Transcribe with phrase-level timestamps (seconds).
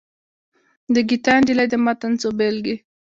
[0.93, 2.75] د ګیتا نجلي د متن څو بېلګې.